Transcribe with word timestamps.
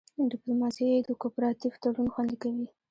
ډیپلوماسي 0.31 0.87
د 1.07 1.09
کوپراتیف 1.21 1.73
تړون 1.81 2.07
خوندي 2.13 2.37
کوي 2.43 2.65